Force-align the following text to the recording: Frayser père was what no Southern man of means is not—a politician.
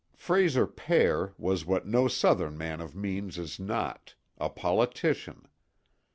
Frayser 0.17 0.65
père 0.65 1.35
was 1.37 1.63
what 1.63 1.85
no 1.85 2.07
Southern 2.07 2.57
man 2.57 2.81
of 2.81 2.95
means 2.95 3.37
is 3.37 3.59
not—a 3.59 4.49
politician. 4.49 5.47